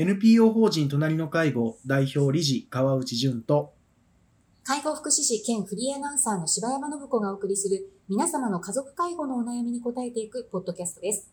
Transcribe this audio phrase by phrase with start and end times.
[0.00, 3.74] NPO 法人隣の介護代表理事川内淳と
[4.62, 11.28] 介護福祉士兼フリーアナウンサーの柴山信子がお送りする皆様の家族介護のお悩みに答えていくポッドキャストです。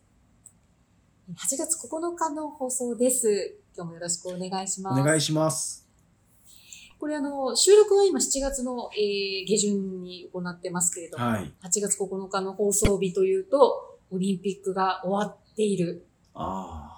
[1.30, 3.56] 8月9日の放送です。
[3.76, 5.00] 今日もよろしくお願いします。
[5.00, 5.88] お願いします。
[6.98, 11.54] これあの、収録は今7月の、えー下旬に行ってますけれども、はい。
[11.62, 16.08] 8月9日の放送日というと、オリンピックが終わっている。
[16.34, 16.96] ああ。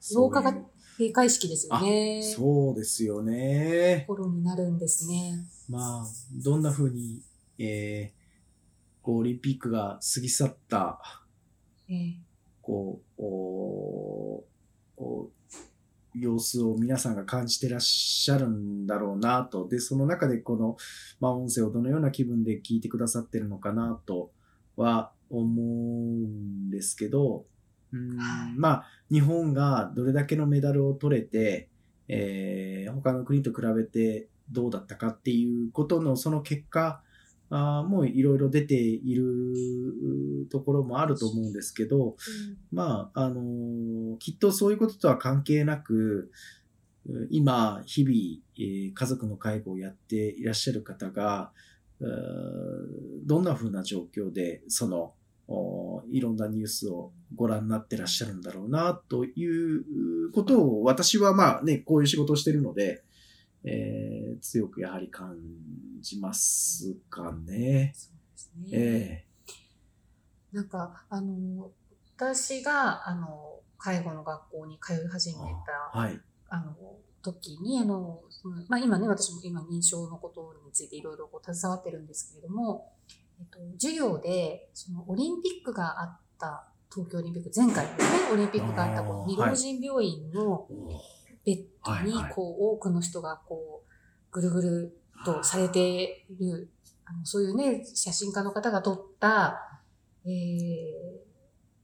[0.00, 0.54] 8日が
[0.98, 2.22] 閉会式ですよね。
[2.22, 4.04] そうですよね。
[4.08, 5.46] 頃になるんですね。
[5.68, 6.06] まあ、
[6.42, 7.20] どんな風に、
[7.58, 11.00] えー、オリンピックが過ぎ去った、
[11.88, 12.28] えー
[12.68, 14.44] こう、お
[14.98, 15.30] お
[16.14, 19.66] 様子を皆さんが感じてらっしゃるんだろうなと。
[19.68, 20.76] で、その中でこの、
[21.20, 24.32] まあ、音声をどのような気分で聞いてくださってるのかなと
[24.76, 25.66] は思う
[26.26, 27.46] んですけど、
[27.92, 28.16] うん。
[28.16, 31.68] はいまあ、日本がどれだけのメダルを取れて、
[32.08, 37.02] えー他の国と比べてどうだったかっていうことのその結果、
[37.50, 42.16] あーもういろいろ出ているところもあると思うんですけど、
[42.72, 46.30] まあ、あのーきっとそういうこととは関係なく、
[47.08, 48.16] う今、日々、
[48.58, 51.52] えー家族の介護をやっていらっしゃる方が、
[53.26, 55.12] どんな風な状況で、その、お
[56.10, 63.02] いろんなニュースをご覧になってらっしゃるんだろうな、ということを、私はまあね、こういう仕事をしているので、
[63.64, 65.36] えー強くやはり感
[66.00, 67.92] じますかね。
[67.94, 68.68] そうですね。
[68.72, 69.24] え
[70.52, 71.70] なんか、あの、
[72.16, 75.54] 私が、あの、介護の学校に通い始めえ
[75.92, 76.20] た、はい。
[76.48, 76.74] あの、
[77.22, 78.20] 時に、あの、
[78.68, 82.92] まあ今ね、私も今認証のことについていろいろこう携わってるんですけれども、
[83.38, 90.66] えっと、授業で、そのオリンピックがあった、東京オリンピック、前回ですね、オリンピックがあった、この二老人病院の
[91.44, 93.88] ベッドにこう、多くの人がこう、
[94.30, 96.70] ぐるぐるとされている、
[97.04, 99.80] あのそういうね、写真家の方が撮った、
[100.24, 100.28] え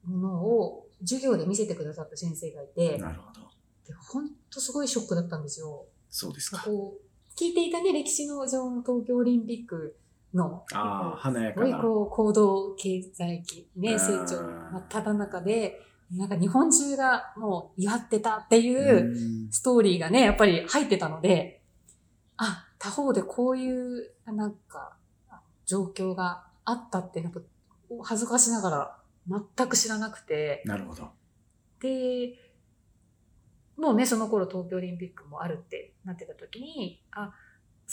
[0.07, 3.41] ー、ものを授業で見せてくださった先生がいて、なるほど。
[3.87, 5.87] で本当すごいショックだったんですよ。
[6.09, 6.63] そうですか。
[6.65, 9.97] こう、聞いていたね、歴史の上の東京オリンピック
[10.35, 11.73] の、ああ、華やすごい。
[11.73, 15.81] こう、行動経済期、ね、成長真っただ中で、
[16.13, 21.63] なんか日本中がもう祝ってたっていう、うんストーリーがね、やっぱり入ってたので、
[22.37, 24.97] あ、他方でこういう、なんか、
[25.31, 27.41] あ状況があったって、なんか、
[28.03, 28.99] 恥ずかしながら
[29.57, 31.11] 全く知らなくて、なるほど。
[31.81, 32.35] で、
[33.77, 37.33] もうね、その頃東京オリンピックもあるってなってた時に、あ、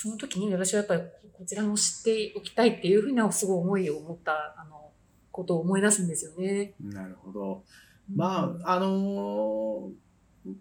[0.02, 1.02] その時に私はやっぱり
[1.32, 4.90] こちらも知っておきたいっていうふうなすごい思いを持った、あの、
[5.32, 6.74] ことを思い出すんですよね。
[6.80, 7.64] なるほど。
[8.16, 9.92] まあ、あのー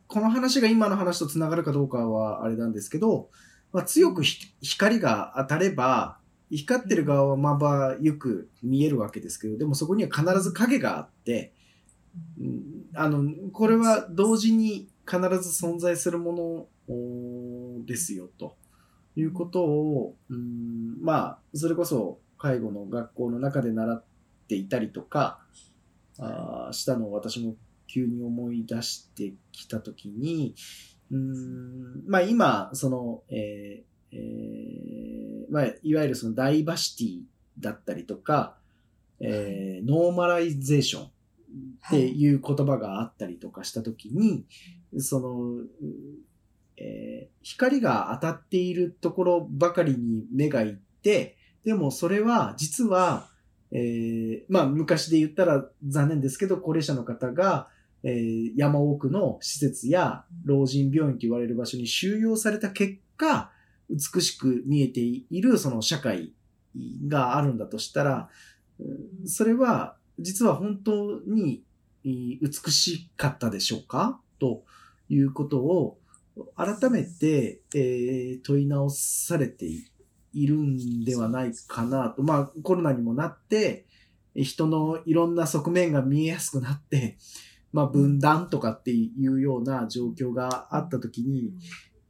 [0.09, 3.31] この話が今の話とつながるかどうかはあれなんですけど、
[3.73, 6.19] まあ、強くひ光が当たれば、
[6.51, 11.55] 光ってる側はまばゆく見えるわけですけど、でもそこには必ず影があって、
[12.95, 18.59] あの、これは同時に必ず存在するものですよ、と
[19.17, 24.05] いうことを、うん、まあ、それこそ介護の学校の中で習っ
[24.49, 25.41] ていたりとか、
[26.19, 27.57] あーしたのを私も
[27.87, 30.55] 急に思い出してきたときに、
[31.11, 37.21] うん、まあ今、その、えーえーまあ、いわゆるそのダイバーシティ
[37.59, 38.57] だったりとか、
[39.21, 41.09] えーノーマライゼーションっ
[41.91, 44.45] ていう言葉があったりとかしたときに、
[44.99, 45.67] その、うん
[46.81, 53.29] えー光が当たっているところばかりに目がいって、でもそれは実は、
[53.71, 57.69] えーまあ昔で言ったら残念ですけど、高齢者の方が、
[58.03, 63.51] えー山奥の施設や老人病院と言われる場所に収容された結果、
[63.89, 66.35] 美しく見えているその社会
[67.09, 68.29] があるんだとしたら、
[69.25, 71.63] それは実は本当に
[72.05, 74.21] 美しかったでしょうか？
[74.39, 74.65] と
[75.09, 75.99] いうことを
[76.57, 79.67] 改めて、えー問い直されて
[80.33, 82.23] いるんではないかなと。
[82.23, 83.87] まあコロナにもなって、
[84.35, 87.19] 人のいろんな側面が見えやすくなって、
[87.73, 91.53] まあ分断とかっていうような状況があったときに、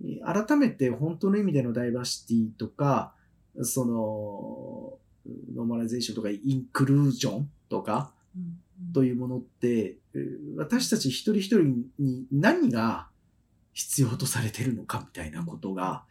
[0.02, 3.14] えー改めて本当の意味でのダイバーシティとか、
[3.62, 4.98] その、
[5.54, 8.12] ノーマライゼーションとかインクルージョンとか、
[8.94, 13.08] というものって、えー私たち一人一人に何が
[13.72, 16.04] 必要とされてるのかみたいなことが、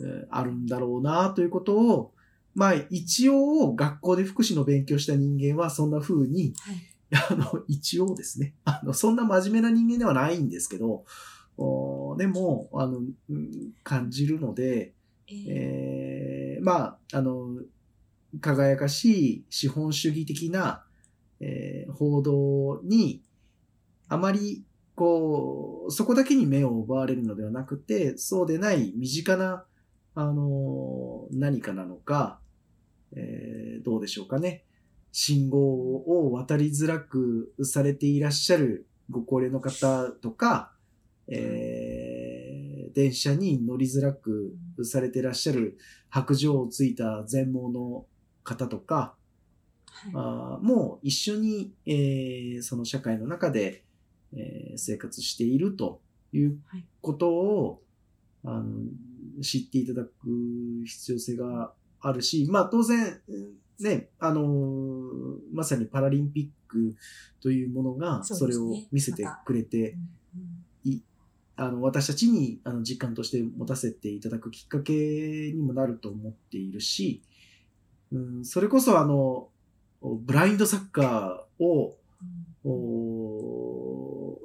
[0.00, 2.12] えーあるんだろうなということを、
[2.54, 6.76] まあ一応学校で福祉の勉強した人間はそんな風に、はい。
[7.30, 11.04] あの、一応ですね、あの、そんな真面目な人間ではないんですけど、
[11.56, 12.98] おでも、あの、
[13.30, 14.92] うん感じるので、
[15.26, 15.44] えー。
[15.48, 17.60] えーまあ、あの、
[18.40, 20.84] 輝かしい資本主義的な、
[21.40, 23.22] えー報道に、
[24.08, 24.64] あまり、
[24.98, 29.64] こう、そこだけに目を奪われるのではなくて、そうでない身近な、
[30.16, 32.40] あの、何かなのか、
[33.14, 34.64] えーどうでしょうかね。
[35.12, 40.72] 信号を渡りづらくされていらっしゃるご高齢の方とか、
[41.28, 45.78] えー電車に乗りづらくされていらっしゃる
[46.08, 48.06] 白状をついた全盲の
[48.42, 49.14] 方とか、
[49.86, 53.84] はいあーもう一緒に、えーその社会の中で、
[54.36, 56.00] えー生活していると
[56.32, 57.82] いうはいことを、
[58.44, 58.64] あの
[59.42, 60.10] 知っていただく
[60.84, 63.20] 必要性があるし、まあ当然、
[63.80, 66.96] ね、あのーまさにパラリンピック
[67.40, 70.00] というものがそれを見せてくれて、うん
[70.34, 70.68] うん
[71.60, 77.20] あの私たちにあの実感として持たせていただくきっかけにもなると思っているし、
[78.12, 79.48] うん、それこそあの、
[80.00, 81.96] ブラインドサッカーを、
[82.64, 82.68] お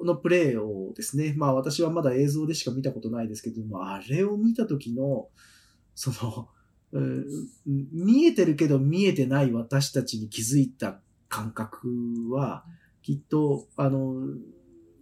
[0.04, 5.28] のプレーをですね、まあ私はまだ映像でしか見たことないですけども、あれを見た時の、
[5.94, 6.48] その、
[6.92, 7.24] うん
[7.66, 11.88] 見えてるけど見えてない私たちに気づいた感覚
[12.30, 12.64] は、
[13.02, 14.14] きっと、あの、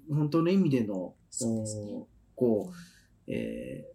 [0.09, 3.93] 本当の意味での、ねおこう、えー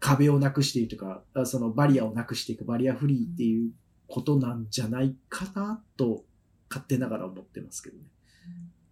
[0.00, 3.70] 壁をなくしていくというか、あそのバリアをなくしていく、バリアフリーっていう
[4.06, 6.24] ことなんじゃないかなと、
[6.70, 8.04] 勝手ながら思ってますけどね。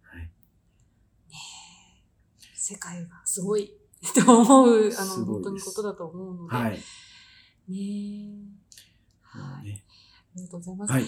[0.01, 0.29] はい。
[2.67, 3.71] 世界がすごい
[4.13, 6.55] と思う、あの、本当にことだと思うので。
[6.55, 6.71] はい。
[6.73, 6.79] ね
[7.69, 7.77] え
[9.21, 9.67] はい。
[9.67, 9.83] ね
[10.35, 10.93] ありがとうございます。
[10.93, 11.05] はい。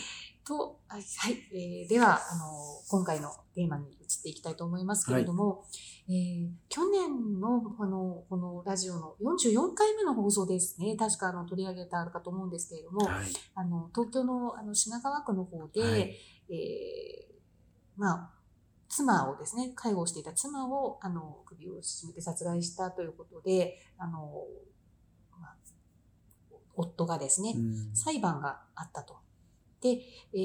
[0.48, 5.66] と、はい、はいえーでは、あの、今回のテーマに移っていきたいと思いますけれども、
[6.08, 10.96] えー去年の、あの、このラジオの44回目の放送ですね。
[10.96, 13.26] 確か、あの、取り上げたかと思うんですけれども、はい。
[13.56, 16.16] あの、東京の、あの、品川区の方で、はい
[16.50, 17.40] えー
[17.98, 18.39] まあ、
[18.90, 24.44] 妻をですね、介護をしていた妻を、あの、首を絞めて殺害したということで、あの、
[25.40, 25.56] まあ、
[26.76, 29.18] 夫がですね、うん裁判があったと。
[29.82, 30.02] で、
[30.34, 30.38] え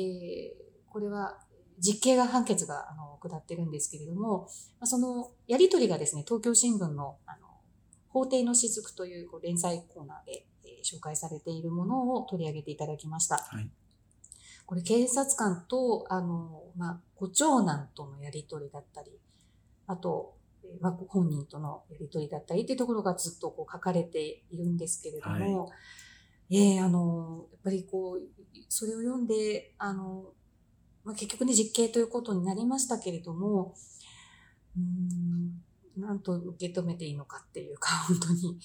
[0.60, 0.64] ー
[0.94, 1.40] これは
[1.80, 4.42] 実刑が判決があの下ってるんですけれども、
[4.78, 7.48] まあそのやりとりがですね、東京新聞のあの
[8.10, 13.38] 法廷の雫というこう連載コーナーで、えー紹介されているものを取り上げていただきました。
[13.38, 13.68] はい
[14.66, 19.10] これ警察官と、あの、まあ、ご長男とのやりとりだったり、
[19.86, 20.34] あと、
[20.64, 25.70] えーまあ、本人とのやりとりだったりっていうところがずっとこう書かれているんですけれども、
[26.50, 28.20] ええあの、やっぱりこう、
[28.68, 30.32] それを読んで、あの、
[31.04, 33.74] まあ、結局ね、実刑ということになりましたけれども、
[34.76, 35.62] うーん、
[35.96, 38.58] なんと受け止めていいのかっていうか、本当に、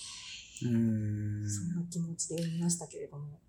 [0.62, 3.40] うんそんな気持ちで読みましたけれども。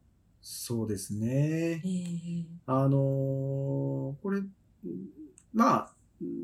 [0.42, 1.82] そうですね。
[1.84, 1.88] え。
[1.88, 2.44] え。
[2.66, 4.42] あのーこれ、
[5.52, 5.92] まあ、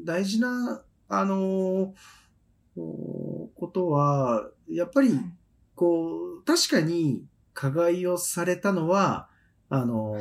[0.04, 1.92] 大事な、あのー
[2.78, 5.18] おことは、やっぱり、
[5.74, 9.28] こう、確かに加害をされたのは、
[9.70, 10.14] あの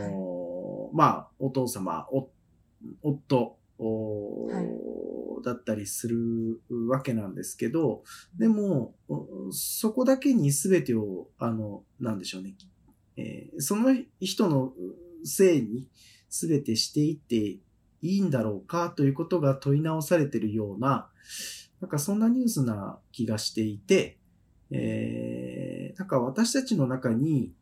[0.94, 2.30] ーまあ、お父様、お
[3.04, 4.66] 夫、おはい。
[5.44, 8.04] だったりするわけなんですけど、
[8.38, 12.55] でも、おそこだけに全てを、あの、なんでしょうね、
[13.17, 14.74] えーその人の
[15.24, 15.88] せいに
[16.29, 17.36] 全てしていって
[18.01, 21.10] いいんだろうかということが問い直されているような、
[21.81, 24.17] なんかそんなニュースな気がしていて、
[24.72, 27.53] えー、なんか私たちの中に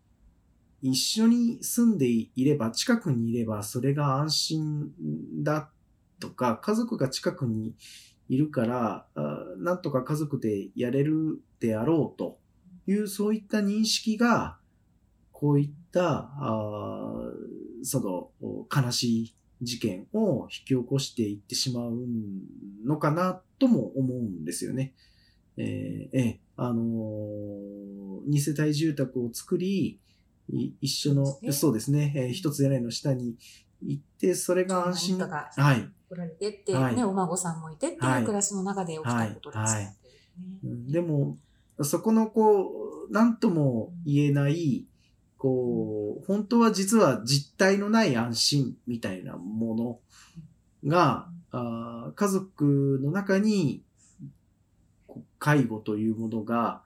[0.82, 4.92] 一緒に住んでいれば、近くにいればそれが安心
[5.44, 5.70] だ
[6.20, 7.76] とか、家族が近くに
[8.28, 9.06] いるから、
[9.58, 12.40] なんとか家族でやれるであろうと
[12.88, 14.58] いう、そういった認識が、
[15.44, 21.94] こういった、あーその、お悲しい事件を引き起こしていってしまう
[22.86, 24.94] のかなとも思うんですよね。
[25.58, 30.00] えーえーあのー二世帯住宅を作り、
[30.50, 33.36] い一緒の、そうですねそうですね、えー一つ屋根の下に
[33.82, 35.18] 行って、それが安心。
[35.18, 35.90] はい。
[36.10, 39.98] 来られてって、はいね、お孫さんもいてってはいいう暮らしの中で起きたことですよね。
[40.64, 41.38] うんでも、
[41.82, 44.88] そこのこう、なんとも言えない、
[45.44, 50.00] こう、本当は実は実体のない安心みたいなも
[50.86, 53.84] のが、あ家族の中に、
[55.40, 56.82] 介護というものが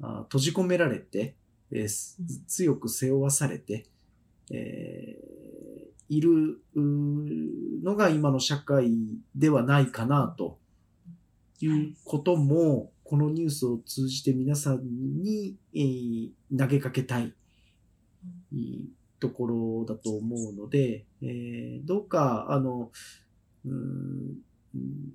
[0.00, 1.36] 閉じ込められて、
[1.70, 1.88] えー
[2.48, 3.86] 強く背負わされて、
[4.50, 5.32] えー
[6.08, 8.90] いるのが今の社会
[9.36, 10.58] ではないかなと
[11.60, 17.32] いうことも、このニュースを通じて皆さんに、えー投げかけたい、
[18.52, 18.88] いい
[19.20, 22.90] ところだと思うので、えーどうか、あの、
[23.64, 24.42] うーん
[24.74, 25.12] うん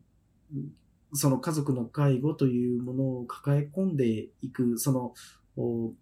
[1.14, 5.14] その家族の介護というものを抱え込んでいく、その、
[5.56, 5.94] お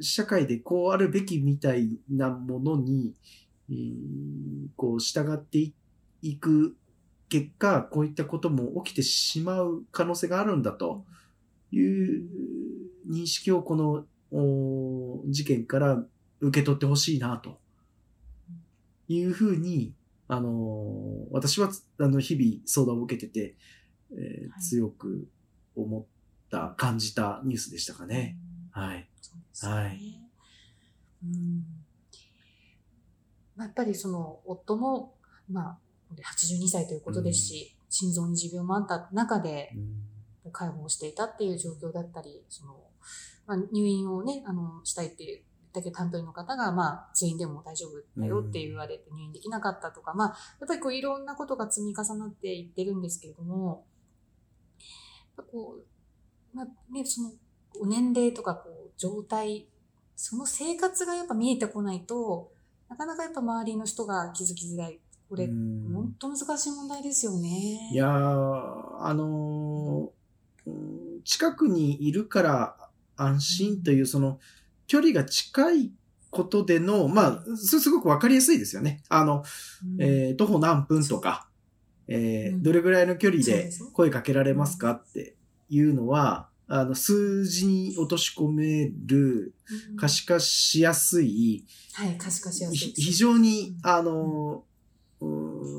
[0.00, 3.14] 社会でこうあるべきみたいなものに、
[3.70, 5.74] えーこう従ってい
[6.22, 6.76] いく
[7.28, 11.04] 結果、こういったことも起きてしまう可能性があるんだと
[11.70, 12.28] いう
[13.10, 16.04] 認識をこのお事件から
[16.42, 17.60] 受け取ってほしいなと。
[19.08, 19.94] いうふうに、
[20.28, 23.56] あの、私はあの日々相談を受けてて、
[24.12, 24.60] えーはい。
[24.62, 25.28] 強く
[25.76, 26.04] 思っ
[26.50, 28.36] た、感じたニュースでしたかね。
[28.72, 29.08] はい。
[29.62, 30.20] はい。
[31.24, 31.64] うん。
[33.56, 35.14] まあ、やっぱりその夫も、
[35.50, 35.78] まあ、
[36.14, 39.74] 82歳ということですし、心臓に持病もあった中で
[40.50, 42.76] 介護をしていたっていう状況だったり、その
[43.46, 45.42] まあ、入院をね、あのしたいっていう。
[45.72, 50.28] だけど担当医の方が、まあ、通院でも大丈夫だよって言われて入院できなかったとか、まあ、
[50.60, 53.84] やっぱりこういろんなことが積み重なっていってるんですけれども、
[55.50, 57.32] こう、まあね、その、
[57.80, 59.66] お年齢とかこう、状態、
[60.14, 62.52] その生活がやっぱ見えてこないと、
[62.88, 65.00] なかなかやっぱ周りの人が気づきづらい。
[65.28, 67.88] これ、うん本当難しい問題ですよね。
[67.90, 72.76] いやー、あのーうん近くにいるから
[73.16, 74.38] 安心という、その、
[74.92, 75.90] 距離が近い
[76.28, 79.02] ことでの、まあ、すすごくわかりやすいですよね。
[79.08, 79.42] あの、
[79.96, 81.48] うんえー徒歩何分とか、
[82.08, 85.34] えーうんどれぐらいの距離で声かけられますかって
[85.70, 89.54] いうのは、あの、数字に落とし込める、
[89.90, 92.76] うん可視化しやすい、はい、可視化しやすい。
[92.94, 94.64] 非常にう、んあの、
[95.22, 95.28] うー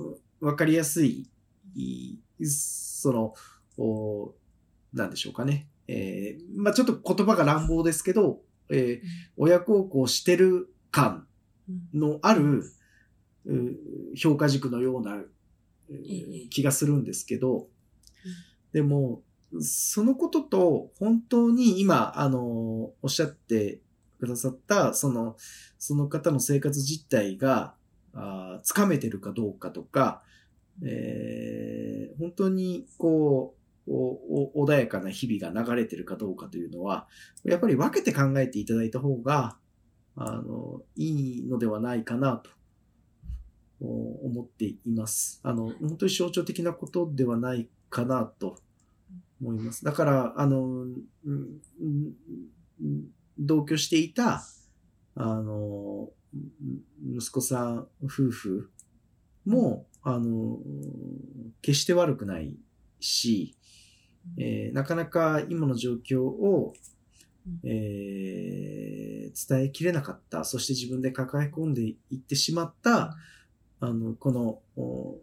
[0.10, 1.30] んわかりやすい、
[1.76, 2.18] い
[2.48, 3.36] その、
[3.78, 4.34] お
[4.92, 5.68] なんでしょうかね。
[5.88, 11.28] えーまあちょっと言葉が乱暴ですけど、えー親孝行してる感
[11.70, 12.64] うんのある、
[13.46, 15.22] う評価軸のような、
[16.50, 17.68] 気がするんですけど、
[18.72, 19.22] でも、
[19.60, 22.40] そのことと本当に今、あの、
[23.02, 23.80] おっしゃって
[24.20, 25.36] くださった、その、
[25.78, 27.76] その方の生活実態が、
[28.14, 30.24] あーつかめてるかどうかとか、
[30.84, 37.08] えー本当に、こう、お穏やかな日々が流れてるかどうかというのは、
[37.44, 39.58] やっぱり分けて考えていただいた方が、
[40.16, 42.50] あの、いいのではないかなと
[43.80, 45.40] 思っています。
[45.44, 48.60] あの、本当に象徴的なことではないかなと
[49.42, 49.84] 思います。
[49.84, 50.86] だから、あの、
[53.38, 54.44] 同居していた、
[55.16, 56.10] あの、
[57.06, 58.72] 息子さん夫婦
[59.46, 60.60] も、あの、
[61.62, 62.58] 決して悪くない
[63.00, 63.56] し、
[64.38, 66.74] えーなかなか今の状況を、
[67.64, 73.18] えー伝えきれなかった、そして自分で抱え込んでいってしまった、
[73.80, 75.18] あの、この、お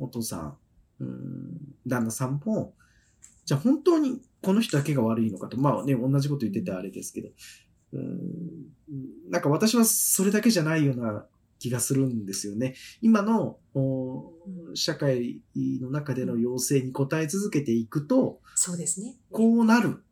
[0.00, 0.56] お父さん、
[1.00, 2.74] うん、旦那さんも、
[3.44, 7.28] じゃあ本当にこの人だけが悪いのかと、まあね、同じこと言っててあれですけど、
[7.94, 11.26] うん、なんか私はそれだけじゃないような
[11.58, 12.74] 気がするんですよね。
[13.02, 14.32] 今のお
[14.74, 19.16] 社会の中での要請に応え続けていくと、そうですね。
[19.30, 20.02] こうなる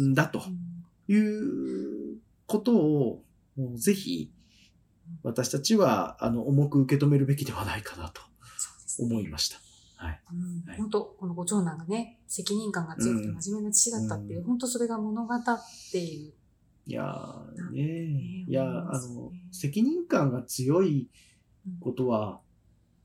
[0.00, 0.42] んだと
[1.08, 3.22] いうことを、
[3.76, 4.32] ぜひ、
[5.22, 8.20] 私たちは、あの、重く受け止めるべきではないかなと
[8.98, 9.58] 思いました。
[9.96, 10.20] はい。
[10.32, 15.40] うんはい本当、このご長男がね、責任感が強くてうん真面目な父だったっていう、うん本当それが物語っ
[15.92, 16.34] ている。
[16.88, 21.10] いやーねねいや、あの、責任感が強い
[21.80, 22.40] ことは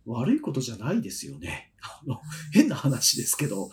[0.05, 1.73] 悪いことじゃないですよね。
[1.81, 2.21] あの、
[2.53, 3.69] 変な話ですけど、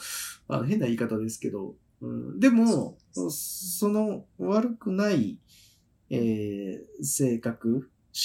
[0.48, 5.38] あの変な言い方ですけど、うん、でも、その悪くない、
[6.10, 7.68] えー性格、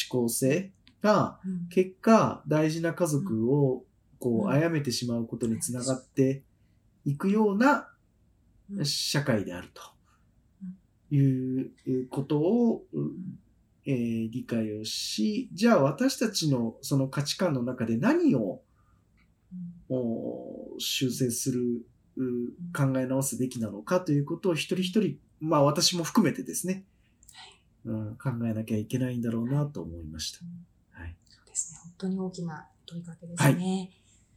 [0.09, 0.71] 思考性
[1.03, 1.67] が、うん。
[1.69, 3.83] 結果、大事な家族を、
[4.17, 4.51] こう、うん。
[4.51, 6.41] 殺めてしまうことにつながって
[7.05, 7.89] いくような
[8.73, 8.85] うん。
[8.85, 9.94] 社会であると
[11.11, 11.71] いう
[12.09, 12.83] ことを、
[13.85, 18.61] えー理解をし、じゃあ私たちのその価値観の中で何を
[19.89, 21.85] うんお修正する、
[22.17, 26.85] う考え直すべきなのかということを一人一人、まあ私も含めてですね、
[27.85, 30.39] うん、考えなきゃいけないんだろうなと思いました。
[30.99, 31.15] はい。
[31.29, 31.79] そうですね。
[31.83, 33.91] 本当に大きな問いかけですね。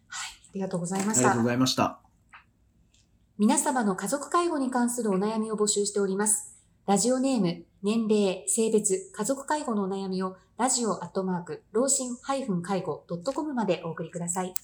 [0.08, 0.38] はい。
[0.50, 1.48] ありがとうございましたありがとうご。
[1.48, 2.00] ざいました。
[3.38, 6.57] 皆様の家族介護に関するお悩みを募集しております。
[6.88, 13.04] ラジオネーム、年齢、性別、家族介護のお悩みをラジオアットマーク、老人介護
[13.34, 14.54] .com までお送りください。